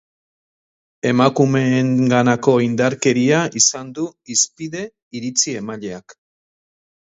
Emakumeenganako 1.09 2.55
indarkeria 2.69 3.43
izan 3.61 3.95
du 4.01 4.09
hizpide 4.33 4.85
iritzi-emaileak. 5.21 6.21